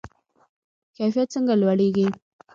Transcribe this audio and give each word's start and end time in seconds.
کیفیت 0.95 1.27
څنګه 1.35 1.53
لوړیږي؟ 1.61 2.05